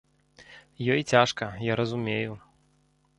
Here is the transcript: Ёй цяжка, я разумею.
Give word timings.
Ёй 0.93 1.01
цяжка, 1.11 1.49
я 1.71 1.75
разумею. 1.83 2.33